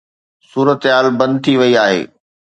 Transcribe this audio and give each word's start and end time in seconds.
صورتحال 0.49 1.05
بند 1.19 1.35
ٿي 1.43 1.53
وئي 1.59 1.73
آهي. 1.85 2.01